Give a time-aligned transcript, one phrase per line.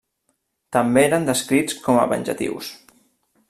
[0.77, 2.73] També eren descrits com a venjatius.